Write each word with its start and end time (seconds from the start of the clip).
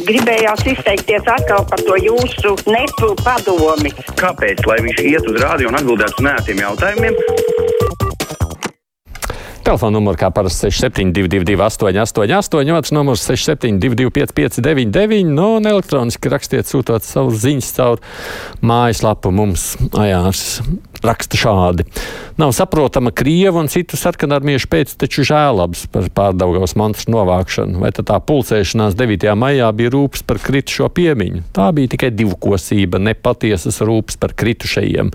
Gribējās 0.00 0.62
izteikties 0.72 1.26
atkal 1.28 1.66
par 1.68 1.82
to 1.84 1.96
jūsu 2.00 2.54
nepu 2.64 3.12
padomi. 3.20 3.92
Kāpēc? 4.16 4.64
Lai 4.68 4.78
viņš 4.86 5.02
iet 5.04 5.28
uz 5.28 5.36
rādio 5.42 5.68
un 5.68 5.76
atbildētu 5.78 6.22
uz 6.22 6.26
nētiem 6.30 6.62
jautājumiem. 6.64 7.18
Telefona 9.62 9.94
numurs 9.94 10.18
kā 10.18 10.32
parasti 10.34 10.72
6722, 10.72 11.54
888, 11.62 12.72
otrs 12.74 12.94
numurs 12.96 13.22
6722, 13.28 14.32
559, 14.40 15.28
no 15.36 15.52
un 15.60 15.68
elektroniski 15.70 16.32
rakstiet, 16.32 16.66
sūtot 16.66 17.06
savus 17.06 17.44
ziņas 17.44 17.70
caur 17.76 18.02
mājaslapu 18.64 19.30
mums 19.30 19.74
ajārs 19.92 20.62
raksta 21.02 21.38
šādi. 21.38 21.86
Nav 22.40 22.52
saprotama 22.56 23.10
Krievu 23.10 23.60
un 23.60 23.68
citu 23.68 23.98
sarkanarmiešu 24.00 24.68
pēcteču 24.72 25.24
žēlabs 25.28 25.84
par 25.92 26.08
pārdaugavas 26.16 26.74
monstru 26.80 27.12
novākšanu, 27.16 27.82
vai 27.82 27.90
tā 27.92 28.16
pulcēšanās 28.24 28.96
9. 28.98 29.26
maijā 29.38 29.68
bija 29.76 29.92
rūpes 29.92 30.24
par 30.26 30.40
kritušo 30.42 30.88
piemiņu. 30.96 31.44
Tā 31.54 31.68
bija 31.76 31.92
tikai 31.92 32.12
divkosība, 32.16 33.00
nepatiesas 33.02 33.82
rūpes 33.84 34.16
par 34.22 34.32
kritušajiem. 34.38 35.12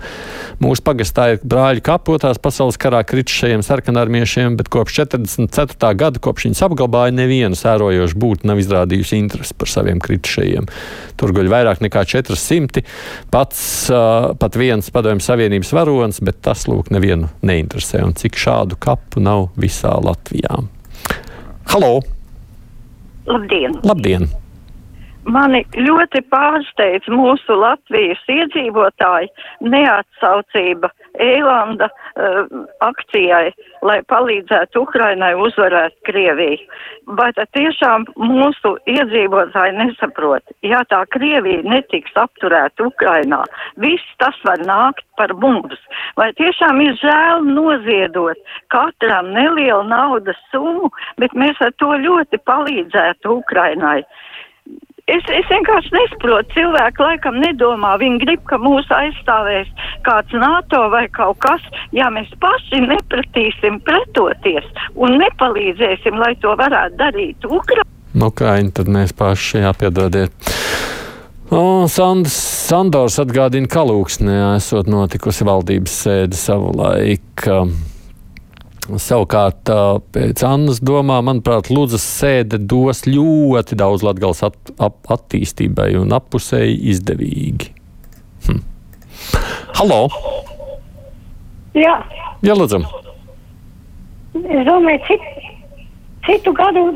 Mūsu 0.62 0.84
pagastā 0.86 1.32
ir 1.34 1.42
brāļu 1.42 1.82
kapotās 1.88 2.38
pasaules 2.42 2.78
karā 2.80 3.02
kritušajiem 3.08 3.64
sarkanarmiešiem, 3.66 4.56
bet 4.60 4.70
kopš 4.72 5.02
44. 5.02 5.92
gada, 5.98 6.22
kopš 6.22 6.48
viņas 6.48 6.64
apglabāja, 6.68 7.16
neviena 7.18 7.58
sērojoša 7.58 8.18
būtne 8.18 8.52
nav 8.52 8.62
izrādījusi 8.62 9.18
interesi 9.18 9.56
par 9.58 9.70
saviem 9.70 10.00
kritušajiem. 10.02 10.68
Tur 11.18 11.34
guļ 11.34 11.50
vairāk 11.50 11.82
nekā 11.82 12.04
400. 12.08 12.84
Pats 13.34 13.60
uh, 13.90 14.30
pat 14.38 14.58
viens 14.58 14.86
padomju 14.94 15.24
savienības 15.24 15.74
varonis, 15.78 16.20
bet 16.24 16.40
tas 16.42 16.66
lūk 16.70 16.90
nevienu 16.94 17.30
neinteresē. 17.46 18.02
Un 18.06 18.16
cik 18.18 18.38
šādu 18.38 18.78
kapu 18.80 19.22
nav 19.22 19.48
visā 19.60 19.94
Latvijā? 20.02 20.62
Halo! 21.72 21.98
Labdien! 23.28 23.76
Labdien. 23.86 24.28
Mani 25.28 25.60
ļoti 25.76 26.22
pārsteidz 26.32 27.08
mūsu 27.12 27.56
Latvijas 27.60 28.20
iedzīvotāji 28.32 29.28
neatsaucība 29.60 30.88
Eilanda 31.20 31.88
uh, 31.90 32.46
akcijai, 32.84 33.50
lai 33.84 33.98
palīdzētu 34.08 34.80
Ukrainai 34.86 35.34
uzvarēt 35.36 35.98
Krieviju. 36.08 36.62
Vai 37.18 37.28
tad 37.36 37.50
tiešām 37.56 38.06
mūsu 38.20 38.74
iedzīvotāji 38.88 39.76
nesaprot, 39.76 40.44
ja 40.64 40.80
tā 40.88 41.02
Krievija 41.12 41.60
netiks 41.64 42.16
apturēta 42.20 42.88
Ukrainā, 42.88 43.42
viss 43.84 44.16
tas 44.22 44.36
var 44.48 44.64
nākt 44.64 45.04
par 45.20 45.34
mums. 45.42 45.76
Vai 46.16 46.30
tiešām 46.40 46.80
ir 46.84 46.96
žēl 47.02 47.44
noziedot 47.48 48.40
katram 48.72 49.32
nelielu 49.36 49.84
naudas 49.90 50.40
summu, 50.52 50.88
bet 51.20 51.36
mēs 51.36 51.60
ar 51.64 51.74
to 51.82 51.92
ļoti 52.00 52.40
palīdzētu 52.48 53.38
Ukrainai. 53.42 54.00
Es, 55.08 55.24
es 55.32 55.46
vienkārši 55.48 55.94
nesaprotu, 55.94 56.52
cilvēki 56.52 57.00
laikam 57.00 57.38
nedomā, 57.40 57.94
viņi 58.00 58.20
grib, 58.26 58.42
ka 58.50 58.58
mūs 58.60 58.90
aizstāvēs 58.92 59.70
kāds 60.04 60.34
NATO 60.36 60.82
vai 60.92 61.06
kaut 61.16 61.40
kas, 61.40 61.64
ja 61.96 62.10
mēs 62.12 62.28
paši 62.42 62.82
nepratīsim 62.84 63.80
pretoties 63.86 64.68
un 65.00 65.16
nepalīdzēsim, 65.22 66.20
lai 66.20 66.34
to 66.42 66.52
varētu 66.60 67.00
darīt 67.00 67.48
Ukraina. 67.48 67.88
Ukraiņi, 68.28 68.74
tad 68.76 68.92
mēs 68.92 69.16
paši 69.16 69.64
jāpiedodiet. 69.64 70.52
O, 71.48 71.88
Sandrs, 71.88 72.36
Sandors 72.68 73.16
atgādina, 73.22 73.68
ka 73.72 73.86
Lūksnē 73.88 74.36
esot 74.58 74.90
notikusi 74.92 75.48
valdības 75.48 75.94
sēde 76.04 76.36
savulaik. 76.36 77.48
Savukārt, 78.88 79.68
pēc 80.14 80.40
Annas 80.48 80.78
domā, 80.80 81.18
manuprāt, 81.20 81.68
Lūdzas 81.68 82.00
sēde 82.00 82.56
dos 82.56 83.02
ļoti 83.04 83.76
daudz 83.76 84.04
latgals 84.06 84.40
at, 84.46 84.56
at, 84.80 84.96
attīstībai 85.12 85.90
un 86.00 86.14
appusēji 86.16 86.78
izdevīgi. 86.94 87.68
Hm. 88.46 88.62
Halo! 89.76 90.00
Jā. 91.76 91.98
Jā, 92.40 92.56
lūdzam. 92.56 92.86
Es 94.38 94.64
domāju, 94.64 95.04
cik, 95.10 95.28
citu 96.24 96.56
gadu 96.56 96.88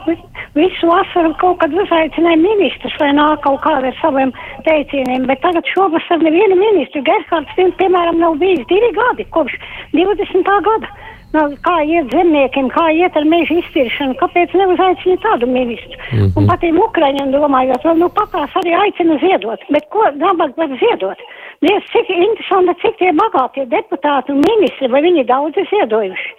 visu 0.57 0.89
vasaru 0.89 1.35
kaut 1.45 1.61
kad 1.61 1.77
uzaicināja 1.77 2.41
ministrus, 2.41 2.97
lai 3.05 3.13
nāk 3.21 3.45
kaut 3.45 3.61
kāda 3.67 3.93
ar 3.93 4.01
saviem 4.01 4.33
teicieniem, 4.65 5.29
bet 5.29 5.45
tagad 5.45 5.69
šovasar 5.75 6.25
nevienu 6.25 6.57
ministru. 6.57 7.05
Gerhards, 7.05 7.53
piemēram, 7.81 8.21
nav 8.23 8.41
bijis 8.41 8.65
divi 8.73 8.95
gadi, 8.97 9.29
kopš 9.37 9.61
20. 9.93 10.57
gada. 10.71 10.97
Nu, 11.33 11.43
kā 11.65 11.79
iet 11.89 12.11
zemniekiem, 12.13 12.67
kā 12.75 12.91
iet 12.93 13.15
ar 13.17 13.25
meža 13.25 13.55
izciršanu, 13.63 14.19
kāpēc 14.21 14.53
neuzaicina 14.53 15.17
tādu 15.25 15.47
ministru? 15.49 15.97
Mm 15.97 16.19
-hmm. 16.19 16.33
Un 16.37 16.47
par 16.47 16.59
tiem 16.61 16.77
ukraiņiem 16.77 17.31
domājot, 17.33 17.85
vēl 17.89 17.97
nu 18.03 18.09
pakās 18.19 18.53
arī 18.61 18.73
aicina 18.85 19.17
ziedot, 19.25 19.61
bet 19.75 19.89
ko 19.89 20.03
nabaga 20.25 20.53
var 20.57 20.79
ziedot? 20.83 21.19
Diez, 21.63 21.83
cik 21.93 22.09
interesanti, 22.11 22.73
cik 22.83 22.97
tie 22.99 23.13
bagātie 23.23 23.65
deputāti 23.77 24.33
un 24.35 24.41
ministri, 24.53 24.89
vai 24.93 25.01
viņi 25.03 25.25
daudz 25.25 25.57
ir 25.57 25.67
ziedojuši. 25.73 26.31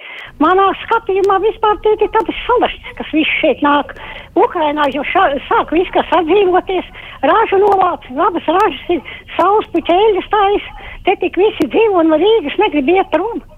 Manā 0.44 0.68
skatījumā 0.84 1.36
vispār 1.48 1.76
tie 1.84 1.94
ir 1.94 2.12
tādas 2.16 2.38
salašķis, 2.48 2.96
kas 2.98 3.10
viss 3.18 3.40
šeit 3.42 3.60
nāk. 3.70 3.88
Ukrainā 4.36 4.84
jau 4.96 5.06
šā, 5.14 5.24
sāk 5.50 5.72
viss, 5.72 5.94
kas 5.96 6.12
atdzīvoties, 6.20 6.86
ražu 7.32 7.58
novāc, 7.66 8.02
labas 8.22 8.46
ražas 8.58 8.86
ir, 8.90 9.02
saules 9.38 9.68
puķēļas 9.74 10.30
tājas, 10.36 10.66
te 11.06 11.16
tik 11.24 11.38
visi 11.38 11.66
dzīvo 11.74 11.98
un 12.04 12.14
Rīgas 12.24 12.60
negrib 12.60 12.90
iet 12.90 13.10
prom. 13.16 13.53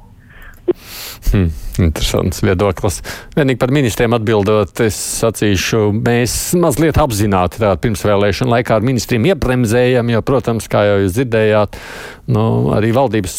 Hmm, 1.31 1.50
interesants 1.81 2.41
viedoklis. 2.46 3.00
Vienīgi 3.36 3.59
par 3.59 3.72
ministriem 3.74 4.13
atbildot, 4.16 4.72
es 4.86 4.97
sacīšu, 5.22 5.81
mēs 5.97 6.36
mazliet 6.62 7.00
apzināti 7.02 7.59
tādā 7.59 7.74
pirmsvēlēšana 7.81 8.53
laikā 8.58 8.78
ar 8.78 8.86
ministriem 8.86 9.25
iebremzējam, 9.31 10.12
jo, 10.14 10.22
protams, 10.25 10.69
kā 10.72 10.85
jau 10.88 11.00
jūs 11.03 11.16
dzirdējāt, 11.18 11.80
nu, 12.35 12.46
arī 12.78 12.91
valdības 12.96 13.38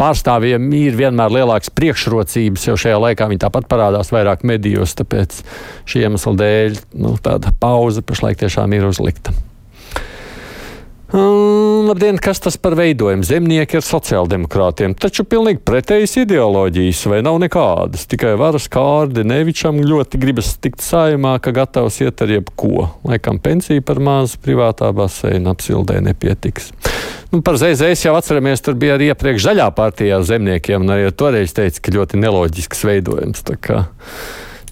pārstāvjiem 0.00 0.68
ir 0.78 0.98
vienmēr 0.98 1.38
lielākas 1.40 1.72
priekšrocības, 1.74 2.68
jo 2.68 2.76
šajā 2.84 2.98
laikā 3.08 3.30
viņi 3.32 3.44
tāpat 3.46 3.70
parādās 3.70 4.12
vairāk 4.14 4.44
medijos, 4.48 4.96
tāpēc 4.98 5.40
šī 5.88 6.04
iemesla 6.06 6.36
dēļ 6.42 6.82
nu, 7.00 7.16
tāda 7.22 7.54
pauze 7.62 8.04
pašlaik 8.06 8.44
tiešām 8.44 8.76
ir 8.76 8.86
uzlikta. 8.92 9.34
Um, 11.12 11.84
labdien, 11.84 12.16
kas 12.16 12.38
tas 12.40 12.54
par 12.56 12.72
veidojumu? 12.72 13.20
Zemnieki 13.28 13.76
ar 13.76 13.84
sociāldemokrātiem, 13.84 14.94
taču 14.96 15.26
pilnīgi 15.28 15.60
pretējas 15.60 16.14
ideoloģijas, 16.22 17.02
vai 17.12 17.18
nav 17.20 17.36
nekādas. 17.42 18.06
Tikai 18.08 18.30
varas 18.40 18.64
kārdi 18.72 19.20
Nevičam 19.28 19.82
ļoti 19.84 20.20
gribas 20.22 20.54
tikt 20.56 20.80
saimā, 20.80 21.34
ka 21.44 21.52
gatavs 21.52 21.98
iet 22.00 22.22
ar 22.24 22.32
jebko. 22.32 22.86
Laikam 23.04 23.36
pensija 23.44 23.84
par 23.84 24.00
mazu 24.00 24.40
privātā 24.40 24.88
baseina 24.96 25.52
apsildē 25.52 25.98
nepietiks. 26.06 26.70
Nu, 27.28 27.42
par 27.44 27.60
ZZS 27.60 28.06
jau 28.06 28.16
atceramies, 28.16 28.64
tur 28.64 28.80
bija 28.80 28.96
arī 28.96 29.10
iepriekš 29.12 29.50
zaļā 29.50 29.68
partijā 29.76 30.22
zemniekiem, 30.24 30.80
un 30.80 30.94
arī 30.96 31.12
toreiz 31.12 31.52
teica, 31.52 31.84
ka 31.84 31.96
ļoti 31.98 32.22
neloģisks 32.24 32.86
veidojums. 32.88 33.44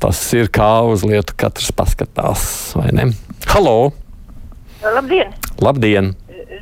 Tas 0.00 0.24
ir 0.32 0.48
kā 0.48 0.72
uz 0.88 1.04
lietu 1.04 1.36
katrs 1.36 1.68
paskatās, 1.76 2.48
vai 2.80 2.88
ne? 2.96 3.10
Halo! 3.52 3.92
Labdien! 4.80 5.36
Labdien! 5.60 6.14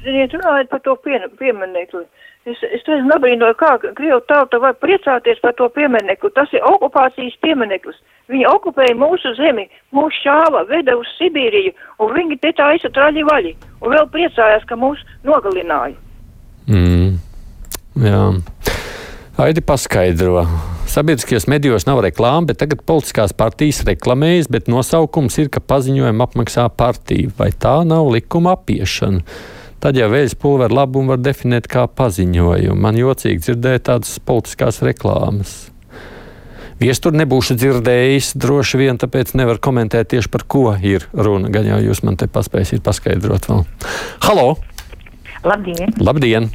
Ziniet, 0.05 0.35
runājot 0.35 0.71
par 0.71 0.83
to 0.85 0.95
pie, 1.05 1.19
pieminekli. 1.41 2.05
Es, 2.49 2.61
es 2.65 2.85
nezinu, 2.87 3.11
nebrīnoju, 3.11 3.57
kā 3.61 3.75
Krievu 3.83 4.21
tauta 4.31 4.61
var 4.63 4.77
priecāties 4.81 5.41
par 5.43 5.57
to 5.59 5.69
pieminekli. 5.75 6.31
Tas 6.37 6.53
ir 6.57 6.65
okupācijas 6.65 7.37
piemineklis. 7.45 7.99
Viņi 8.33 8.47
okupēja 8.49 8.97
mūsu 8.97 9.33
zemi, 9.37 9.67
mūsu 9.97 10.23
šāva, 10.23 10.65
veda 10.69 10.97
uz 10.97 11.09
Sibīriju, 11.19 11.75
un 12.05 12.13
viņi 12.17 12.39
te 12.43 12.53
taisa 12.57 12.91
traļi 12.95 13.25
vaļi. 13.29 13.55
Un 13.83 13.95
vēl 13.97 14.09
priecājās, 14.15 14.65
ka 14.69 14.79
mūs 14.81 15.03
nogalināja. 15.29 15.97
Mm, 16.69 17.19
jā. 18.05 18.25
Aidi 19.39 19.63
paskaidro. 19.65 20.43
Sabiedriskajos 20.89 21.47
medijos 21.53 21.85
nav 21.89 22.01
reklāmas, 22.05 22.49
bet 22.49 22.63
tagad 22.63 22.81
politiskās 22.89 23.35
partijas 23.37 23.83
reklamējas, 23.87 24.49
bet 24.53 24.71
nosaukums 24.73 25.37
ir, 25.41 25.51
ka 25.53 25.61
paziņojumu 25.61 26.25
apmaksā 26.25 26.65
partija. 26.81 27.33
Vai 27.39 27.53
tā 27.53 27.77
nav 27.89 28.09
likuma 28.15 28.57
apiešana? 28.57 29.21
Tad 29.79 29.95
jau 29.95 30.09
vējas 30.11 30.35
pulveru 30.35 30.75
labumu 30.75 31.13
var 31.13 31.21
definēt 31.23 31.69
kā 31.71 31.85
paziņojumu. 31.87 32.75
Man 32.83 32.97
jocīgi 32.99 33.45
dzirdēt 33.45 33.85
tādas 33.87 34.17
politiskās 34.19 34.81
reklāmas. 34.83 35.53
Viestur 36.83 37.15
nebūšu 37.15 37.55
dzirdējis, 37.59 38.33
droši 38.43 38.81
vien 38.81 38.99
tāpēc 38.99 39.37
nevar 39.39 39.61
komentēt 39.63 40.11
tieši 40.11 40.33
par 40.35 40.45
ko 40.51 40.65
ir 40.83 41.07
runa. 41.15 41.51
Gan 41.55 41.71
jau 41.71 41.79
jūs 41.83 42.03
man 42.07 42.19
te 42.19 42.27
paspēsiet 42.27 42.83
paskaidrot 42.87 43.47
vēl. 43.51 43.65
Halo! 44.27 44.49
Labdien! 45.47 45.95
Labdien. 46.03 46.51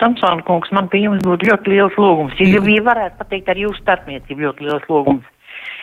Tomsona 0.00 0.40
kungs, 0.48 0.72
man 0.72 0.88
pie 0.92 1.04
jums 1.04 1.20
būtu 1.28 1.52
ļoti 1.52 1.76
liels 1.76 1.96
lūgums. 2.00 2.40
Ja 2.40 2.56
jūs 2.56 2.84
varētu 2.88 3.20
pateikt 3.20 3.52
ar 3.52 3.60
jūsu 3.60 3.84
starpniecību 3.84 4.48
ļoti 4.48 4.70
liels 4.70 4.88
lūgums. 4.88 5.28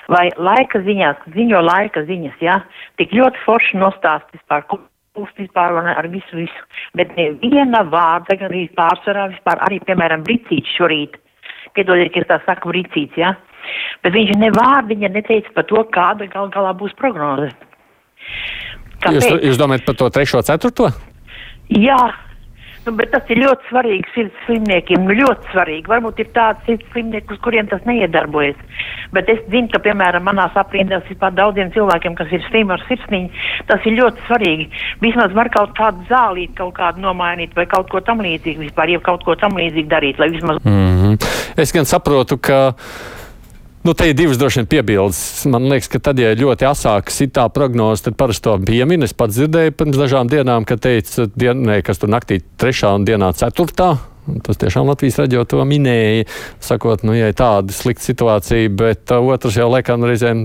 Vai 0.09 0.27
laika 0.41 0.81
ziņās, 0.81 1.21
ziņo 1.37 1.61
laika 1.69 2.01
ziņas, 2.09 2.41
jā, 2.41 2.57
ja, 2.57 2.87
tik 2.97 3.13
ļoti 3.13 3.45
forši 3.45 3.77
nostāstis 3.77 4.41
par 4.49 4.65
būs 4.69 4.90
vispār 5.17 5.75
ar 5.91 6.07
visu, 6.07 6.37
visu. 6.37 6.63
Bet 6.95 7.15
neviena 7.17 7.83
vārda, 7.83 8.37
gan 8.37 8.51
arī 8.51 8.67
pārsvarā 8.77 9.29
vispār, 9.33 9.59
arī, 9.67 9.79
piemēram, 9.87 10.23
Bricīts 10.23 10.77
šorīt, 10.77 11.17
piedodiet, 11.75 12.13
ka 12.13 12.23
es 12.23 12.29
tā 12.29 12.39
saku 12.45 12.71
Bricīts, 12.71 13.17
jā, 13.19 13.33
ja? 13.33 13.91
bet 14.03 14.15
viņš 14.15 14.37
ne 14.39 14.51
vārdiņa 14.55 15.11
neteica 15.11 15.53
par 15.55 15.67
to, 15.69 15.83
kāda 15.93 16.27
gal 16.31 16.49
galā 16.53 16.73
būs 16.77 16.95
prognoze. 16.99 17.51
Jūs, 17.51 18.99
Kāpēc? 19.01 19.45
jūs 19.47 19.57
domājat 19.57 19.85
par 19.85 19.97
to 19.97 20.09
trešo, 20.13 20.43
ceturto? 20.45 20.91
Jā, 21.71 21.99
nu, 22.85 22.93
bet 22.97 23.11
tas 23.13 23.29
ir 23.29 23.41
ļoti 23.41 23.69
svarīgi 23.69 24.13
sirds 24.15 24.43
slimniekiem. 24.45 25.05
Nu, 25.05 25.15
ļoti 25.17 25.51
svarīgi. 25.53 25.89
Varbūt 25.91 26.21
ir 26.23 26.31
tāds 26.35 26.65
sirds 26.67 26.87
slimnieks, 26.93 27.31
uz 27.33 27.41
kuriem 27.45 27.69
tas 27.71 27.83
neiedarbojas. 27.89 28.59
Bet 29.15 29.29
es 29.31 29.39
zinu, 29.53 29.69
ka, 29.73 29.81
piemēram, 29.85 30.25
manās 30.27 30.57
aprindās 30.59 31.05
vispār 31.09 31.35
daudziem 31.37 31.71
cilvēkiem, 31.75 32.17
kas 32.19 32.33
ir 32.33 32.43
slimi 32.49 32.75
ar 32.75 32.83
sirsniņu, 32.87 33.45
tas 33.69 33.87
ir 33.87 33.97
ļoti 33.99 34.27
svarīgi. 34.27 34.67
Vismaz 35.03 35.37
var 35.37 35.51
kaut 35.53 35.75
kādu 35.77 36.05
zālīti 36.09 36.57
kaut 36.59 36.75
kādu 36.79 37.03
nomainīt 37.05 37.55
vai 37.57 37.67
kaut 37.71 37.89
ko 37.91 38.03
tam 38.05 38.23
līdzīgu 38.25 38.67
vispār, 38.67 38.95
ja 38.95 39.01
kaut 39.03 39.25
ko 39.27 39.35
tam 39.39 39.57
līdzīgu 39.59 39.91
darīt, 39.91 40.21
lai 40.21 40.31
vismaz. 40.33 40.61
Mm 40.63 41.01
-hmm. 41.01 41.33
Es 41.57 41.73
gan 41.73 41.85
saprotu, 41.85 42.37
ka. 42.37 42.73
Nu, 43.81 43.95
te 43.97 44.11
ir 44.11 44.13
divas 44.13 44.37
droši 44.37 44.61
vien 44.61 44.67
piebildes. 44.69 45.19
Man 45.49 45.65
liekas, 45.71 45.89
ka 45.89 46.01
tad, 46.05 46.19
ja 46.21 46.35
ļoti 46.37 46.67
asāka 46.69 47.13
sitā 47.13 47.47
prognoze, 47.49 48.05
tad 48.05 48.17
parasti 48.19 48.45
to 48.45 48.53
piemin. 48.67 49.01
Es 49.07 49.15
pats 49.17 49.39
dzirdēju 49.39 49.73
pirms 49.79 49.97
dažām 49.97 50.29
dienām, 50.29 50.67
ka 50.69 50.77
teica, 50.77 51.25
dien, 51.33 51.65
ne, 51.65 51.81
kas 51.85 52.01
tur 52.01 52.13
naktī 52.13 52.43
3. 52.61 52.85
un 52.93 53.09
dienā 53.09 53.33
4. 53.33 54.10
Tas 54.45 54.59
tiešām 54.61 54.85
Latvijas 54.85 55.17
raidījā 55.21 55.43
to 55.49 55.63
minēja, 55.65 56.25
sakot, 56.61 57.01
nu, 57.07 57.15
ja 57.17 57.31
ir 57.31 57.37
tāda 57.37 57.73
slikta 57.73 58.05
situācija, 58.05 58.69
bet 58.77 59.13
uh, 59.13 59.23
otrs 59.33 59.57
jau 59.57 59.67
laikam 59.71 60.05
reizēm 60.05 60.43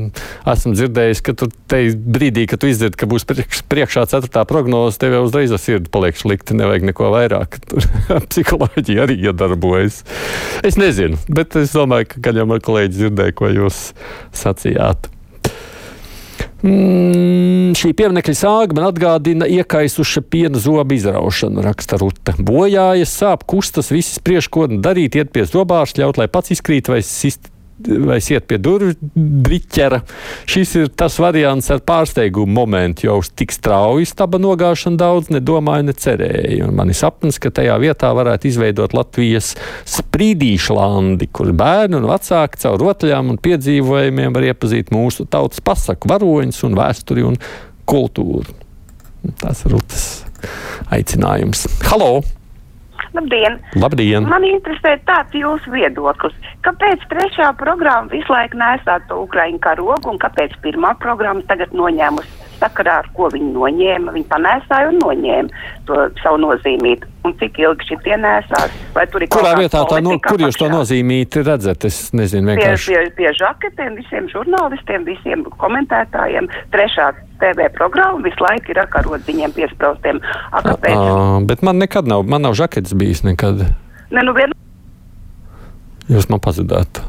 esmu 0.49 0.73
dzirdējis, 0.77 1.23
ka 1.27 1.35
tur 1.37 1.53
te 1.71 1.83
brīdī, 1.93 2.47
kad 2.51 2.63
tu 2.63 2.71
izdzirdi, 2.71 2.97
ka 3.01 3.09
būs 3.11 3.29
priekš, 3.29 3.63
priekšā 3.71 4.07
ceturtā 4.13 4.47
prognoze, 4.49 4.97
tev 5.03 5.19
jau 5.19 5.25
uzreiz 5.27 5.53
ar 5.53 5.61
sirdi 5.63 5.93
paliek 5.93 6.17
slikti, 6.17 6.57
nevajag 6.57 6.89
neko 6.93 7.11
vairāk. 7.15 7.59
Tur 7.71 7.89
psiholoģija 8.31 9.05
arī 9.05 9.19
iedarbojas. 9.29 10.03
Es 10.67 10.81
nezinu, 10.81 11.21
bet 11.29 11.59
es 11.61 11.77
domāju, 11.77 12.15
ka 12.15 12.25
gan 12.29 12.41
jau 12.41 12.49
man 12.49 12.65
kolēģi 12.65 12.97
dzirdēja, 12.97 13.37
ko 13.37 13.53
jūs 13.53 13.91
sacījāt. 14.37 15.11
Mm, 16.67 17.75
šī 17.79 17.93
pieminiekļa 17.95 18.35
sāga 18.35 18.75
man 18.75 18.89
atgādina 18.89 19.47
iekaisuša 19.47 20.25
piena 20.27 20.59
zobu 20.59 20.97
izraušanu, 20.97 21.63
raksta 21.63 21.99
Ruta. 22.01 22.35
Bojājas, 22.39 23.13
sāp, 23.21 23.45
kustas, 23.47 23.93
viss 23.95 24.19
spriež, 24.19 24.49
ko 24.51 24.67
darīt, 24.67 25.19
iet 25.19 25.31
pie 25.35 25.45
zobārsta, 25.47 26.03
ļaut, 26.03 26.19
lai 26.19 26.27
pats 26.33 26.57
izkrīt 26.57 26.91
vai 26.91 27.05
sist 27.07 27.53
vai 27.79 28.19
iet 28.19 28.47
pie 28.49 28.59
durvju 28.63 28.95
driķera. 29.47 30.01
Šis 30.49 30.75
ir 30.81 30.91
tas 30.97 31.19
variants 31.21 31.69
ar 31.73 31.83
pārsteigumu 31.87 32.53
momentu, 32.57 33.07
jo 33.09 33.19
uz 33.21 33.31
tik 33.37 33.53
strauju 33.55 34.07
staba 34.09 34.41
nogāšanu 34.41 35.01
daudz 35.01 35.31
nedomāju, 35.35 35.89
necerēju. 35.91 36.71
Man 36.77 36.93
ir 36.93 36.99
sapnis, 36.99 37.41
ka 37.43 37.53
tajā 37.55 37.77
vietā 37.83 38.13
varētu 38.17 38.51
izveidot 38.51 38.97
Latvijas 38.97 39.53
sprīdīšlandi, 39.97 41.29
kur 41.37 41.53
bērni 41.57 42.01
un 42.01 42.09
vecāki 42.11 42.63
caur 42.65 42.81
rotaļām 42.83 43.35
un 43.35 43.43
piedzīvojumiem 43.45 44.37
var 44.37 44.49
iepazīt 44.53 44.95
mūsu 44.95 45.29
tautas 45.31 45.61
pasaku 45.65 46.13
varoņus 46.13 46.63
un 46.69 46.79
vēsturi 46.81 47.27
un 47.27 47.41
kultūru. 47.87 48.57
Tas 49.43 49.65
ir 49.67 49.77
Rutas 49.77 50.09
aicinājums. 50.95 51.67
Halo! 51.91 52.21
Labdien! 53.17 53.61
Labdien! 53.81 54.27
Man 54.29 54.45
interesē 54.45 54.97
tāds 55.09 55.37
jūsu 55.37 55.73
viedoklis. 55.73 56.37
Kāpēc 56.67 57.05
trešā 57.13 57.53
programma 57.61 58.13
visu 58.13 58.33
laiku 58.33 58.61
nesā 58.61 58.99
to 59.09 59.23
Ukraiņu 59.25 59.63
karogu 59.65 60.13
un 60.13 60.21
kāpēc 60.21 60.59
pirmā 60.65 60.93
programma 61.01 61.45
tagad 61.49 61.73
noņēmusi 61.77 62.36
sakarā, 62.61 63.01
ar 63.03 63.11
ko 63.17 63.29
viņi 63.33 63.51
noņēma? 63.55 64.15
Viņi 64.15 64.27
panēsāja 64.31 64.91
un 64.93 64.99
noņēma 65.03 65.63
to 65.89 66.01
savu 66.23 66.41
nozīmību. 66.45 67.13
Un 67.27 67.35
cik 67.41 67.59
ilgi 67.59 67.89
šī 67.89 67.99
tie 68.05 68.19
nesās? 68.23 68.75
Kurā 68.95 69.55
vietā 69.59 69.83
tā 69.91 70.01
no, 70.05 70.15
kur 70.23 70.45
jūs 70.45 70.59
to 70.61 70.69
nozīmīti 70.71 71.43
redzat? 71.47 71.89
Es 71.89 72.13
nezinu, 72.15 72.53
Pie, 72.53 72.59
vienkārši. 72.61 72.93
pie, 72.93 73.15
pie 73.19 73.33
žaketēm, 73.41 73.97
visiem 73.99 74.29
žurnālistiem, 74.31 75.07
visiem 75.09 75.43
komentētājiem. 75.59 76.51
Trešā 76.75 77.11
TV 77.43 77.67
programma 77.75 78.23
visu 78.25 78.47
laiku 78.47 78.73
ir 78.73 78.83
ar 78.85 78.93
karodziņiem 78.95 79.57
piespraustiem. 79.59 80.23
A, 80.53 80.63
kāpēc? 80.63 80.95
Ā, 80.95 81.41
bet 81.51 81.67
man 81.67 81.83
nekad 81.83 82.09
nav, 82.09 82.23
man 82.29 82.47
nav 82.47 82.55
žaketes 82.59 82.95
bijis 82.97 83.27
nekad. 83.27 83.67
Ne, 84.15 84.23
nu 84.23 84.37
vien, 84.37 84.55
Jūs 86.07 86.29
man 86.31 86.39
pazudāt. 86.39 87.01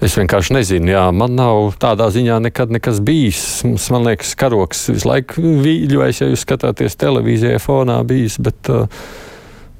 Es 0.00 0.14
vienkārši 0.16 0.54
nezinu, 0.56 0.94
jā, 0.94 1.02
man 1.12 1.34
nav 1.36 1.74
tādā 1.80 2.06
ziņā 2.08 2.38
nekad 2.46 2.70
nekas 2.72 3.02
bijis. 3.04 3.42
Mums, 3.68 3.90
man 3.92 4.06
liekas, 4.08 4.32
karoks 4.40 4.86
visu 4.88 5.10
laiku 5.10 5.44
vīļojas, 5.60 6.22
ja 6.22 6.28
jūs 6.30 6.44
skatāties 6.46 6.96
televīzijā, 7.00 7.58
fonā 7.60 7.98
bijis, 8.08 8.38
bet, 8.40 8.70
uh, 8.72 8.88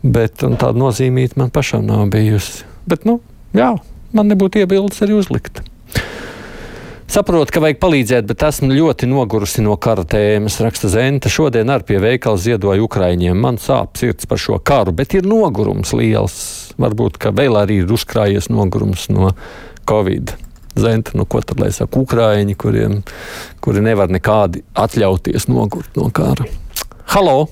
bet 0.05 0.45
tāda 0.45 0.77
nozīmīta 0.77 1.41
man 1.41 1.49
pašam 1.55 1.89
nav 1.89 2.05
bijusi. 2.13 2.67
Bet, 2.85 3.09
nu, 3.09 3.17
jā, 3.57 3.73
man 4.13 4.29
nebūtu 4.29 4.61
iebildes 4.61 5.01
arī 5.07 5.17
uzlikt. 5.23 5.63
Saprotu, 7.11 7.51
ka 7.51 7.63
vajag 7.65 7.81
palīdzēt, 7.83 8.29
bet 8.29 8.45
esmu 8.47 8.69
ļoti 8.71 9.09
nogurusi 9.11 9.65
no 9.65 9.73
kara 9.83 10.05
tēmas. 10.07 10.61
Raksta 10.63 10.87
Zenta. 10.93 11.33
Šodien 11.33 11.73
ar 11.73 11.83
pie 11.83 11.97
veikala 11.99 12.39
ziedoju 12.39 12.85
Ukraiņiem. 12.87 13.35
Man 13.35 13.59
sāp 13.59 13.99
sirds 13.99 14.29
par 14.31 14.39
šo 14.39 14.61
karu, 14.63 14.95
bet 14.95 15.17
ir 15.19 15.27
nogurums 15.27 15.91
liels. 15.97 16.37
Varbūt, 16.79 17.19
ka 17.19 17.33
vēl 17.35 17.59
arī 17.59 17.81
ir 17.83 17.91
uzkrājies 17.97 18.47
nogurums 18.53 19.09
no 19.11 19.33
Covid. 19.91 20.31
Zenta, 20.79 21.11
nu 21.19 21.25
ko 21.27 21.41
tad 21.43 21.59
lai 21.59 21.73
saka 21.75 21.99
Ukraiņi, 21.99 22.55
kuriem, 22.55 23.01
kuri 23.65 23.83
nevar 23.83 24.13
nekādi 24.13 24.63
atļauties 24.79 25.49
nogurt 25.51 25.99
no 25.99 26.07
kara? 26.15 26.47
Halo! 27.11 27.49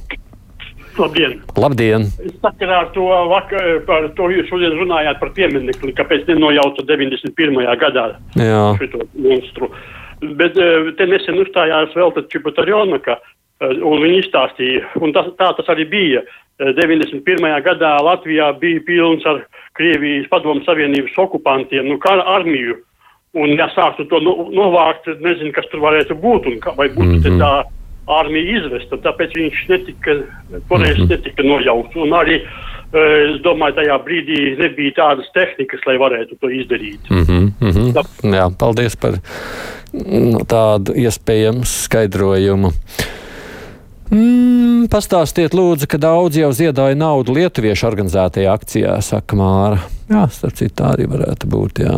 Labdien! 0.98 1.34
Labdien! 1.58 2.06
Sakarā 2.42 2.84
ar 2.84 2.92
to, 2.94 3.08
vakar, 3.30 3.66
par 3.90 4.06
to 4.14 4.30
jūs 4.34 4.46
šodien 4.50 4.78
runājāt 4.78 5.18
par 5.18 5.32
pieminekli, 5.34 5.94
kāpēc 5.98 6.30
nenojauca 6.30 6.86
91. 6.86 7.58
gadā 7.82 8.06
Jā, 8.38 8.62
šo 8.78 9.02
monstru. 9.18 9.72
Bet 10.22 10.58
eh, 10.58 10.92
te 10.98 11.10
nesen 11.10 11.42
uzstājās 11.42 11.94
vēl 11.98 12.14
tad 12.14 12.30
Čibutarjonaka, 12.30 13.18
eh, 13.18 13.78
un 13.82 14.02
viņi 14.02 14.22
izstāstīja, 14.24 14.86
un 15.02 15.14
tas, 15.14 15.30
tā 15.38 15.52
tas 15.58 15.74
arī 15.74 15.86
bija. 15.90 16.22
Eh, 16.58 16.70
91. 16.78 17.50
gadā 17.66 17.96
Latvijā 18.02 18.52
bija 18.62 18.82
pilns 18.86 19.26
ar 19.26 19.44
Krievijas 19.78 20.28
padomu 20.30 20.64
savienības 20.66 21.16
okupantiem, 21.24 21.86
nu 21.88 21.98
kara 22.02 22.24
armiju, 22.36 22.76
un 23.38 23.56
ja 23.58 23.68
sāktu 23.74 24.08
to 24.10 24.20
no, 24.24 24.34
novākt, 24.54 25.08
nezinu, 25.22 25.52
kas 25.56 25.68
tur 25.72 25.84
varētu 25.84 26.16
būt, 26.18 26.48
un 26.50 26.62
kā, 26.62 26.74
vai 26.76 26.88
būtu 26.88 27.18
mm 27.18 27.26
-hmm. 27.26 27.42
tā 27.42 27.52
armija 28.08 28.58
izvesta, 28.58 28.96
tāpēc 29.04 29.36
viņš 29.36 29.60
netika, 29.68 30.16
toreiz 30.68 30.96
mm 30.96 31.04
-hmm. 31.04 31.10
netika 31.10 31.42
nojaukts, 31.42 31.96
un 31.96 32.14
arī, 32.16 32.40
eh, 32.40 33.34
es 33.34 33.40
domāju, 33.44 33.76
tajā 33.76 33.98
brīdī 34.04 34.38
nebija 34.58 34.92
tādas 34.96 35.28
tehnikas, 35.34 35.80
lai 35.86 35.96
varētu 35.96 36.38
to 36.40 36.48
izdarīt. 36.48 37.10
mm 37.10 37.22
-hmm, 37.22 37.52
mm 37.60 37.70
-hmm. 37.70 38.34
Jā 38.34 38.50
paldies 38.58 38.96
par 38.96 39.12
nu, 39.92 40.38
tādu 40.48 40.92
iespējamu 40.96 41.64
skaidrojumu. 41.64 42.70
Mm, 44.10 44.57
pastāstiet, 44.92 45.54
lūdzu, 45.56 45.88
ka 45.90 45.98
daudz 45.98 46.38
jau 46.38 46.50
ziedoja 46.54 46.94
naudu 46.98 47.34
lietuviešu 47.34 47.88
organizētajā 47.88 48.52
akcijā, 48.54 48.94
saka 49.02 49.38
Māra. 49.38 49.80
Jā, 50.10 50.26
starp 50.32 50.58
citu, 50.60 50.76
tā 50.78 50.92
arī 50.94 51.08
varētu 51.10 51.50
būt. 51.50 51.82
Jā. 51.82 51.96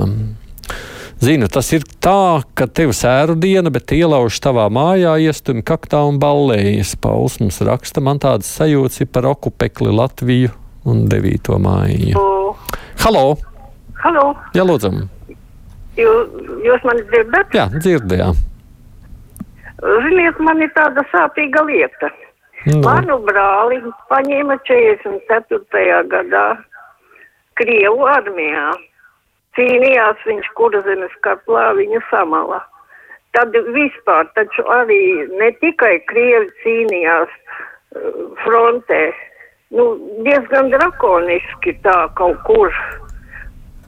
Zinu, 1.21 1.51
tas 1.53 1.69
ir 1.77 1.85
tā, 2.01 2.41
ka 2.57 2.65
tev 2.65 2.95
sēru 2.97 3.37
diena, 3.37 3.69
bet 3.75 3.93
ielauž 3.93 4.39
tavā 4.41 4.71
mājā, 4.73 5.19
iestumi 5.21 5.61
kaktā 5.67 6.01
un 6.09 6.17
ballējas. 6.23 6.95
Pauls 6.97 7.37
mums 7.43 7.61
raksta, 7.67 8.01
man 8.01 8.23
tādas 8.23 8.49
sajūtas 8.57 9.05
ir 9.05 9.13
par 9.13 9.29
okupekli 9.29 9.93
Latviju 9.93 10.55
un 10.89 11.05
9. 11.13 11.53
māju. 11.61 12.27
Halo! 13.05 13.25
halo, 14.01 14.31
Jā, 14.57 14.65
lūdzam! 14.65 15.05
jūs, 16.01 16.41
jūs 16.65 16.87
mani 16.89 17.05
dzirdat? 17.11 17.53
Jā, 17.57 17.67
dzirdējām. 17.77 18.41
Ziniet, 20.05 20.41
man 20.45 20.61
ir 20.65 20.73
tāda 20.77 21.05
sāpīga 21.13 21.63
lieta. 21.69 22.11
Nu. 22.69 22.81
Manu 22.85 23.17
brāli 23.25 23.79
paņēma 24.11 24.59
44. 24.69 26.00
gadā 26.12 26.45
Krievu 27.57 28.05
armijā. 28.05 28.67
Cīnījās 29.57 30.21
viņš 30.29 30.50
kurzemes 30.59 31.14
kaplā, 31.25 31.71
viņu 31.79 32.02
samala. 32.11 32.61
Tad 33.33 33.57
vispār, 33.73 34.29
taču 34.37 34.67
arī 34.76 35.00
ne 35.40 35.49
tikai 35.62 35.97
Krievi 36.11 36.50
cīnījās 36.61 37.33
uh, 37.33 38.21
frontē, 38.45 39.00
nu, 39.73 39.88
diezgan 40.26 40.69
drakoniski 40.75 41.75
tā 41.87 41.97
kaut 42.21 42.45
kur 42.45 42.76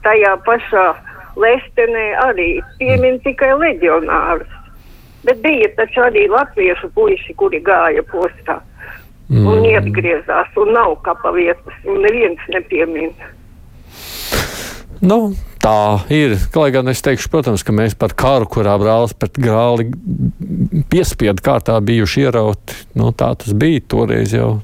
tajā 0.03 0.33
pašā 0.49 0.87
Lestenē 1.37 2.09
arī 2.25 2.49
piemin 2.81 3.21
tikai 3.23 3.53
leģionārus. 3.57 4.62
Bet 5.23 5.39
bija 5.43 5.69
taču 5.77 6.03
arī 6.03 6.27
latviešu 6.31 6.89
puiši, 6.95 7.35
kuri 7.39 7.61
gāja 7.63 8.03
postā 8.11 8.59
mm. 9.29 9.47
un 9.47 9.63
iegriezās, 9.69 10.51
un 10.59 10.73
nav 10.75 10.97
kapa 11.05 11.31
vietas, 11.35 11.79
un 11.87 12.03
neviens 12.03 12.43
nepiemina. 12.51 13.31
Nu, 15.03 15.33
tā 15.59 16.03
ir. 16.15 16.37
Lai 16.55 16.69
gan 16.71 16.87
es 16.91 17.03
teikšu, 17.03 17.27
protams, 17.31 17.63
ka 17.67 17.75
mēs 17.75 17.95
par 17.99 18.15
karu, 18.15 18.47
kurā 18.51 18.77
brālis 18.79 19.15
pret 19.19 19.35
grāli 19.39 19.89
piespiedu 20.91 21.43
kārtā 21.43 21.75
bijuši 21.83 22.27
ierauti, 22.27 22.77
nu, 22.99 23.11
tā 23.11 23.33
tas 23.39 23.55
bija. 23.55 23.83
Toreiz 23.91 24.35
jau 24.35 24.61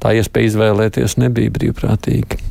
tā 0.00 0.14
iespēja 0.16 0.54
izvēlēties 0.54 1.18
nebija 1.20 1.52
brīvprātīgi. 1.56 2.49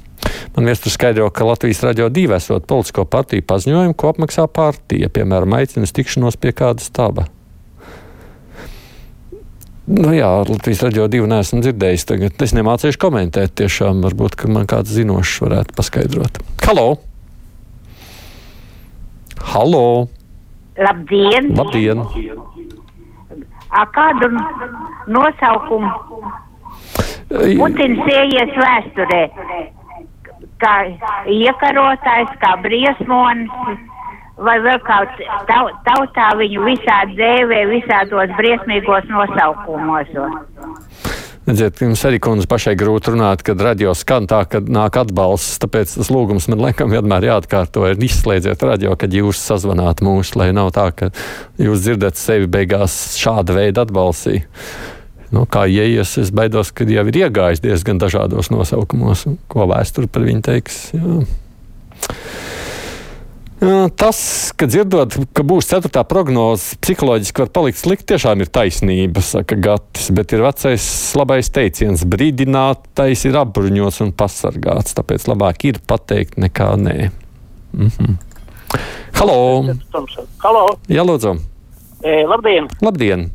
Man 0.55 0.69
viestur 0.69 0.93
skaidro, 0.93 1.29
ka 1.34 1.48
Latvijas 1.48 1.81
radio 1.84 2.10
divi 2.13 2.36
esot 2.38 2.67
politisko 2.69 3.05
partiju 3.10 3.46
paziņojumu, 3.50 3.96
ko 3.98 4.13
apmaksā 4.13 4.48
partija, 4.51 5.10
piemēram, 5.13 5.55
aicinas 5.60 5.93
tikšanos 5.96 6.39
pie 6.41 6.53
kāda 6.55 6.84
staba. 6.84 7.27
Nu 9.89 10.12
jā, 10.13 10.27
Latvijas 10.46 10.84
raidījā 10.86 11.08
divu 11.10 11.27
neesmu 11.29 11.63
dzirdējis. 11.65 12.05
Tagad 12.12 12.43
es 12.46 12.53
nemācīšu 12.53 13.00
komentēt. 13.01 13.55
Tiešām 13.58 14.03
varbūt 14.05 14.43
man 14.53 14.69
kāds 14.69 14.93
zinošs 14.93 15.39
varētu 15.41 15.74
paskaidrot. 15.79 16.38
Halo! 16.67 17.00
Halo! 19.50 19.86
Labdien! 20.77 21.50
Labdien! 21.58 22.05
A 23.69 23.86
kādu 23.93 24.29
nosaukumu 25.10 25.89
Putins 27.29 28.08
ieies 28.10 28.55
vēsturē? 28.58 29.19
Kā 30.60 30.74
iekarotājs, 31.32 32.34
kā 32.42 32.56
briesmonis, 32.63 33.86
vai 34.44 34.58
vēl 34.63 34.80
kāds 34.88 35.22
tau, 35.48 35.70
tautā 35.88 36.32
viņu 36.39 36.66
visādi 36.68 37.16
dēvē, 37.20 37.63
visādos 37.72 38.36
briesmīgos 38.39 39.08
nosaukumos. 39.12 40.12
Redziet, 41.50 41.80
jums 41.82 42.04
arī 42.06 42.20
kundze 42.22 42.46
pašai 42.46 42.75
grūti 42.78 43.10
runāt, 43.16 43.42
kad 43.48 43.62
radio 43.63 43.96
skan 43.98 44.28
tā, 44.30 44.44
ka 44.46 44.60
nāk 44.62 45.00
atbalsts. 45.01 45.58
Tāpēc 45.63 45.96
tas 45.98 46.12
lūgums 46.13 46.46
man 46.51 46.62
laikam 46.68 46.92
vienmēr 46.94 47.25
jāatkārto. 47.25 47.88
Ir 47.89 48.04
izslēdziet 48.06 48.62
radio, 48.68 48.94
kad 49.00 49.16
jūs 49.16 49.39
sazvanāt 49.42 50.04
mūs, 50.06 50.36
lai 50.38 50.51
nav 50.54 50.70
tā, 50.75 50.89
ka 50.94 51.10
jūs 51.58 51.88
dzirdat 51.88 52.22
sevi 52.22 52.46
beigās 52.51 53.00
šāda 53.18 53.56
veida 53.58 53.88
atbalstī. 53.88 54.44
Nu, 55.29 55.45
kā 55.45 55.67
ieies, 55.69 56.15
es 56.17 56.31
baidos, 56.33 56.71
ka 56.74 56.88
jau 56.89 57.05
ir 57.12 57.17
iegājis 57.21 57.62
diezgan 57.62 58.01
dažādos 58.01 58.50
nosaukumos, 58.50 59.27
ko 59.51 59.67
vēsture 59.69 60.09
par 60.09 60.25
viņu 60.25 60.45
teiks. 60.48 60.79
Jā. 60.98 61.19
Tas, 64.00 64.19
ka 64.55 64.69
dzirdot, 64.71 65.17
ka 65.36 65.43
būs 65.43 65.67
ceturtā 65.67 66.05
prognoze, 66.07 66.77
psiholoģiski 66.79 67.43
var 67.43 67.50
palikt 67.57 67.81
slikti, 67.81 68.07
tiešām 68.13 68.39
ir 68.39 68.51
taisnība, 68.55 69.21
saka 69.25 69.57
Gatis. 69.59 70.07
Bet 70.15 70.31
ir 70.31 70.45
vecais 70.45 70.86
labais 71.19 71.51
teiciens, 71.51 72.05
brīdinātais 72.07 73.25
ir 73.27 73.36
apbruņots 73.41 74.00
un 74.05 74.13
pasargāts. 74.15 74.95
Tāpēc 74.95 75.27
labāk 75.27 75.67
ir 75.67 75.81
pateikt 75.83 76.39
nekā 76.39 76.71
nē. 76.79 76.98
Mhm. 77.75 78.15
Halo! 79.19 79.75
Halo! 80.45 80.63
Jā, 80.88 81.03
lūdzu! 81.03 81.36
E, 82.00 82.24
labdien! 82.29 82.71
Labdien! 82.79 83.27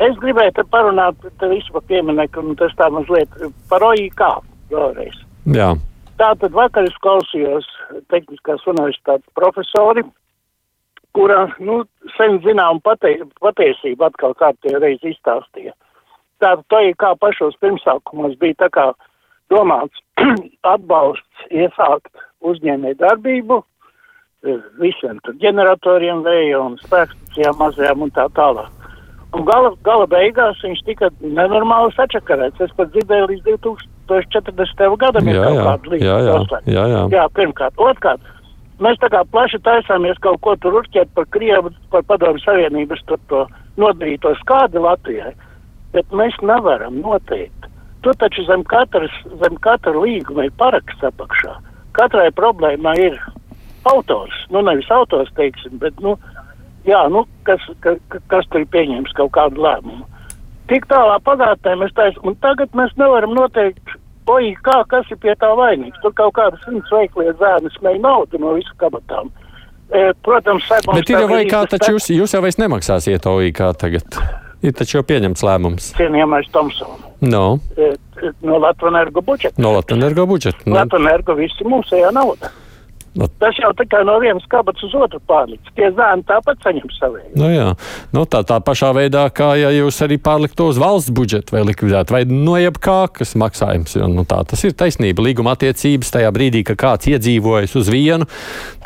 Es 0.00 0.16
gribēju 0.20 0.64
parunāt 0.72 1.18
par 1.38 1.50
visu 1.52 1.74
par 1.74 1.84
pieminieku, 1.90 2.40
un 2.40 2.56
tas 2.56 2.72
tā 2.78 2.88
mazliet 2.92 3.34
par 3.68 3.84
OIK 3.84 4.22
vēlreiz. 4.72 5.18
Jā. 5.56 5.74
Tātad 6.20 6.56
vakar 6.56 6.88
es 6.88 6.96
klausījos 7.04 7.68
Tehniskās 8.12 8.64
universitātes 8.68 9.28
profesori, 9.36 10.04
kura, 11.16 11.46
nu, 11.58 11.82
sen 12.16 12.38
zinām 12.44 12.80
pate, 12.84 13.16
patiesību 13.44 14.08
atkal 14.08 14.36
kārtīgi 14.40 14.80
reiz 14.82 15.04
izstāstīja. 15.12 15.76
Tātad 16.40 16.64
to, 16.72 16.82
kā 17.00 17.14
pašos 17.20 17.56
pirmsākumos 17.60 18.36
bija 18.40 18.62
tā 18.64 18.70
kā 18.72 18.86
domāts 19.52 20.00
atbalsts 20.74 21.48
iesākt 21.50 22.24
uzņēmē 22.40 22.94
darbību 23.00 23.60
visiem 24.80 25.18
tur 25.24 25.36
ģeneratoriem, 25.40 26.22
vēja 26.24 26.60
un 26.64 26.78
spēkstacijām 26.80 27.58
mazajām 27.60 28.06
un 28.06 28.12
tā 28.16 28.24
tālāk. 28.36 28.79
Un 29.36 29.46
gala, 29.46 29.70
gala 29.86 30.08
beigās 30.10 30.58
viņš 30.64 30.82
tika 30.88 31.10
nenormāli 31.22 31.92
sačakarēts. 31.94 32.60
Es 32.64 32.72
pat 32.76 32.90
dzirdēju 32.94 33.28
līdz 33.30 33.46
2040. 33.46 34.96
gadam. 34.98 35.30
Jā, 35.30 35.44
jā, 35.44 35.50
jā, 35.54 36.16
jā, 36.26 36.60
jā, 36.66 36.84
jā. 36.90 37.02
jā, 37.14 37.26
pirmkārt. 37.38 37.78
Otkārt, 37.78 38.24
mēs 38.82 38.98
tā 39.02 39.10
kā 39.12 39.22
plaši 39.30 39.62
taisāmies 39.62 40.18
kaut 40.24 40.40
ko 40.42 40.56
tur 40.58 40.80
urķēt 40.80 41.12
par 41.14 41.28
Krievu, 41.30 41.70
par 41.94 42.02
padomu 42.10 42.42
savienības 42.42 43.06
tur 43.06 43.22
to 43.30 43.44
nodarīto 43.78 44.34
skādi 44.42 44.82
Latvijai, 44.82 45.32
bet 45.94 46.10
mēs 46.10 46.34
nevaram 46.42 46.98
noteikt. 47.04 47.68
Tu 48.02 48.12
taču 48.18 48.42
zem 48.48 48.64
katras, 48.64 49.12
zem 49.42 49.58
katra 49.60 49.92
līguma 49.94 50.48
ir 50.48 50.54
paraksts 50.58 51.04
apakšā. 51.04 51.58
Katrai 51.94 52.30
problēmai 52.32 52.96
ir 53.02 53.18
autors, 53.90 54.36
nu 54.50 54.62
nevis 54.64 54.88
autors, 54.92 55.30
teiksim, 55.36 55.76
bet, 55.82 55.98
nu, 56.00 56.16
jā, 56.88 57.02
nu, 57.12 57.24
kas, 57.48 57.64
ka, 57.84 57.96
kas 58.32 58.48
tur 58.50 58.64
ir 58.64 58.70
pieņēmis 58.72 59.16
kaut 59.18 59.32
kādu 59.36 59.62
lēmumu. 59.64 60.06
Tik 60.70 60.86
tālā 60.90 61.16
pagātnē 61.26 61.74
mēs 61.80 61.94
taisām, 61.96 62.30
un 62.30 62.38
tagad 62.44 62.76
mēs 62.78 62.92
nevaram 63.00 63.34
noteikt, 63.34 63.96
oi, 64.30 64.52
kā, 64.62 64.80
kas 64.90 65.08
ir 65.10 65.18
pie 65.22 65.34
tā 65.40 65.50
vainīgs. 65.58 65.98
Tur 66.04 66.14
kaut 66.18 66.36
kādas 66.38 66.62
simts 66.66 66.92
veiklie 66.94 67.32
zēni 67.40 67.72
smēja 67.74 68.02
naudu 68.04 68.38
no 68.42 68.54
visu 68.58 68.76
kabatām. 68.78 69.32
E, 69.90 70.12
protams, 70.22 70.68
sekums. 70.70 71.00
Bet 71.00 71.10
ir 71.10 71.18
jau 71.18 71.30
vai 71.32 71.42
kā, 71.50 71.64
taču 71.66 71.96
jūs, 71.96 72.12
jūs 72.14 72.36
jau 72.36 72.42
vairs 72.44 72.60
nemaksāsiet 72.62 73.26
OIK 73.26 73.64
tagad. 73.80 74.20
Ir 74.62 74.76
taču 74.76 75.00
jau 75.00 75.04
pieņemts 75.08 75.42
lēmums. 75.42 75.90
Cienījamais 75.98 76.50
Tomsons. 76.54 77.06
No. 77.24 77.58
E, 77.74 77.90
no 78.46 78.60
Latvijas 78.62 79.10
budžeta. 79.16 79.56
No 79.60 79.74
Latvijas 79.74 80.14
budžeta. 80.14 80.62
No. 80.66 80.78
Latvijas 80.78 81.34
visi 81.40 81.66
mūsējā 81.66 82.12
nauda. 82.14 82.52
No. 83.18 83.26
Tas 83.42 83.56
jau 83.58 83.72
tikai 83.74 84.04
no 84.06 84.14
vienas 84.22 84.44
kabatas 84.50 84.84
uz 84.86 84.92
otru 84.94 85.18
pārliks. 85.26 85.72
Tie 85.74 85.88
zēni 85.96 86.22
tāpat 86.28 86.60
saņem 86.62 86.92
savu. 86.94 87.18
Nu, 87.34 87.48
jā, 87.50 87.72
nu, 88.14 88.22
tā, 88.30 88.44
tā 88.46 88.60
pašā 88.62 88.92
veidā, 88.94 89.24
kā 89.34 89.48
ja 89.58 89.72
jūs 89.74 89.98
arī 90.06 90.20
pārliktu 90.22 90.68
uz 90.70 90.78
valsts 90.78 91.10
budžetu 91.14 91.56
vai 91.56 91.64
likvidētu, 91.66 92.14
vai 92.14 92.22
no 92.30 92.54
jebkā, 92.60 93.00
kas 93.18 93.34
maksājums. 93.40 93.96
Jo, 93.98 94.06
nu, 94.12 94.22
tā, 94.30 94.44
tas 94.46 94.62
ir 94.66 94.76
taisnība. 94.78 95.26
Līguma 95.26 95.56
attiecības 95.58 96.14
tajā 96.14 96.30
brīdī, 96.36 96.62
kad 96.70 96.78
kāds 96.78 97.10
iedzīvojas 97.10 97.74
uz 97.82 97.90
vienu, 97.90 98.30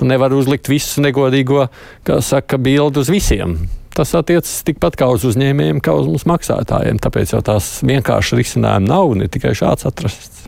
tu 0.01 0.09
nevari 0.09 0.41
uzlikt 0.41 0.73
visu 0.73 1.05
negodīgo, 1.05 1.69
kā 2.09 2.21
saka, 2.25 2.57
bildu 2.57 3.05
uz 3.05 3.13
visiem. 3.13 3.59
Tas 3.95 4.11
attiecas 4.19 4.57
tikpat 4.67 4.97
kā 4.99 5.07
uz 5.13 5.23
uzņēmējiem, 5.29 5.79
kā 5.85 5.93
uz 5.95 6.09
mums 6.09 6.25
maksātājiem. 6.27 6.99
Tāpēc 6.99 7.37
jau 7.37 7.45
tās 7.47 7.77
vienkārši 7.87 8.41
risinājumi 8.41 8.91
nav 8.91 9.15
ne 9.21 9.29
tikai 9.31 9.53
šāds 9.55 9.87
atrasts. 9.87 10.44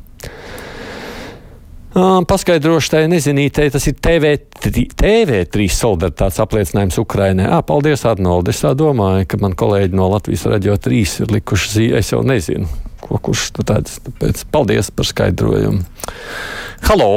Paskaidrošu 1.96 2.90
tai 2.92 3.06
nezinītei, 3.08 3.70
tas 3.72 3.86
ir 3.88 3.94
TV3, 4.04 4.82
TV3 5.00 5.66
solidaritātes 5.72 6.42
apliecinājums 6.44 6.98
Ukrainai. 7.00 7.46
Ah, 7.48 7.62
paldies, 7.64 8.02
Arnolds. 8.04 8.52
Es 8.52 8.60
tā 8.60 8.74
domāju, 8.76 9.24
ka 9.32 9.38
man 9.40 9.56
kolēģi 9.56 9.96
no 9.96 10.10
Latvijas 10.12 10.44
radio 10.52 10.76
3 10.76 11.14
ir 11.24 11.32
likuši 11.38 11.72
zīmē. 11.72 12.02
Es 12.02 12.12
jau 12.12 12.20
nezinu, 12.20 12.68
ko 13.00 13.16
kurš 13.16 13.46
tāds. 13.62 13.96
Tāpēc 14.04 14.44
paldies 14.52 14.92
par 14.92 15.08
skaidrojumu. 15.08 15.80
Halo! 16.84 17.08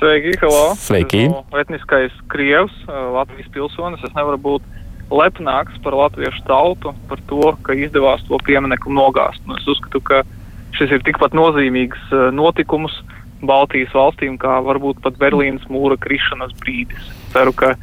Sveiki, 0.00 0.32
halo! 0.40 0.64
Sveiki! 0.80 1.28
No 1.28 1.60
etniskais 1.60 2.16
Krievs, 2.32 2.72
Latvijas 2.88 3.52
pilsonis. 3.52 4.00
Es 4.00 4.16
nevaru 4.16 4.40
būt 4.48 5.12
lepnāks 5.12 5.76
par 5.84 6.00
latviešu 6.06 6.40
tautu, 6.48 6.96
par 7.12 7.20
to, 7.28 7.52
ka 7.68 7.76
izdevās 7.76 8.24
to 8.32 8.40
pieminiektu 8.48 8.96
nogāzt. 8.96 9.44
Nu, 9.44 9.60
es 9.60 9.68
uzskatu, 9.68 10.00
ka 10.00 10.24
šis 10.72 10.96
ir 10.96 11.04
tikpat 11.04 11.36
nozīmīgs 11.36 12.14
notikums 12.32 12.96
Baltijas 13.42 13.94
valstīm, 13.96 14.38
kā 14.40 14.60
varbūt 14.64 15.02
pat 15.04 15.18
Berlīnas 15.20 15.64
mūra 15.72 15.98
krišanas 16.00 16.54
brīdis. 16.62 17.10
Ceru, 17.34 17.54
ka, 17.56 17.74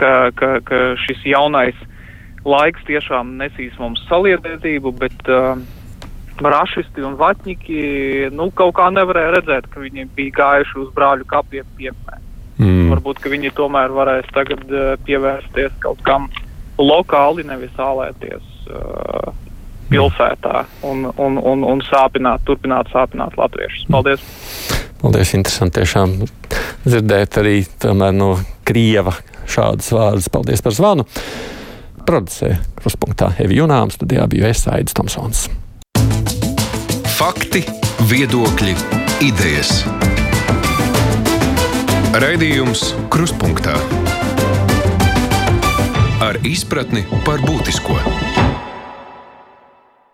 ka, 0.00 0.30
ka, 0.36 0.58
ka 0.66 0.80
šis 1.06 1.24
jaunais 1.32 1.78
laiks 2.44 2.84
tiešām 2.88 3.36
nesīs 3.40 3.76
mums 3.80 4.02
saliedētību, 4.08 4.92
bet 5.00 5.28
uh, 5.32 5.60
rašisti 6.40 7.04
un 7.04 7.18
vatņiki 7.20 7.82
nu, 8.36 8.48
kaut 8.56 8.76
kā 8.78 8.88
nevarēja 8.94 9.36
redzēt, 9.38 9.68
ka 9.72 9.82
viņi 9.82 10.08
bija 10.16 10.36
gājuši 10.40 10.78
uz 10.84 10.90
brāļu 10.96 11.28
kapiem 11.28 11.68
piemēram. 11.78 12.26
Mm. 12.60 12.90
Varbūt, 12.92 13.22
ka 13.24 13.32
viņi 13.32 13.54
tomēr 13.56 13.92
varēs 13.96 14.28
tagad 14.36 14.64
uh, 14.68 14.92
pievērsties 15.06 15.76
kaut 15.80 16.00
kam 16.04 16.28
lokāli, 16.80 17.44
nevis 17.48 17.72
ālēties 17.80 18.68
uh, 18.68 19.32
pilsētā 19.90 20.66
un, 20.86 21.08
un, 21.16 21.40
un, 21.40 21.64
un 21.66 21.82
sāpināt, 21.88 22.44
turpināt 22.48 22.92
sāpināt 22.92 23.36
latviešus. 23.40 23.88
Paldies! 23.90 24.24
Paldies, 25.00 25.32
interesanti 25.32 25.80
tiešām 25.80 26.18
dzirdēt 26.84 27.38
arī 27.40 27.62
no 28.12 28.34
Krieva 28.68 29.14
šādus 29.48 29.92
vārdus. 29.96 30.28
Paldies 30.32 30.62
par 30.64 30.76
zvanu. 30.76 31.06
Producē 32.04 32.56
kruspunktā 32.80 33.32
Evi 33.40 33.60
Junāms, 33.60 33.96
studijā 33.96 34.26
bija 34.30 34.50
Aidis 34.76 34.96
Tomsons. 34.96 35.46
Fakti, 37.16 37.64
viedokļi, 38.10 38.76
idejas. 39.28 39.82
Raidījums 42.20 42.90
Kruspunktā 43.12 43.76
ar 46.20 46.40
izpratni 46.44 47.06
par 47.24 47.40
būtisko. 47.46 48.49